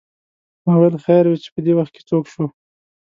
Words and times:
ما 0.65 0.73
ویل 0.79 0.95
خیر 1.05 1.25
وې 1.27 1.37
چې 1.43 1.49
پدې 1.55 1.73
وخت 1.79 1.93
څوک 2.09 2.25
شو. 2.33 2.45